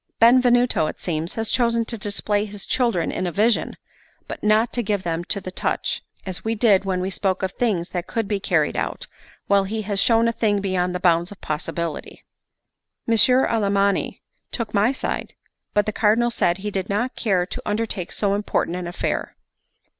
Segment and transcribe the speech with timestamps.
[0.19, 3.77] Benvenuto, it seems, has chosen to display his children in a vision,
[4.27, 7.51] but not to give them to the touch, as we did when we spoke of
[7.51, 9.05] things that could be carried out,
[9.45, 12.25] while he has shown a thing beyond the bounds of possibility."
[13.05, 15.35] Messer Alamanni took my side;
[15.75, 19.35] but the Cardinal said he did not care to undertake so important an affair.